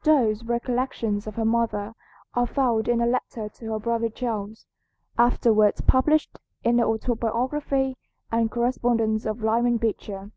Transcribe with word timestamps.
Stowe's 0.00 0.42
recollections 0.42 1.24
of 1.28 1.36
her 1.36 1.44
mother 1.44 1.94
are 2.34 2.48
found 2.48 2.88
in 2.88 3.00
a 3.00 3.06
letter 3.06 3.48
to 3.48 3.70
her 3.70 3.78
brother 3.78 4.08
Charles, 4.08 4.66
afterwards 5.16 5.82
published 5.82 6.36
in 6.64 6.78
the 6.78 6.84
"Autobiography 6.84 7.96
and 8.32 8.50
Correspondence 8.50 9.24
of 9.24 9.40
Lyman 9.44 9.76
Beecher." 9.76 10.32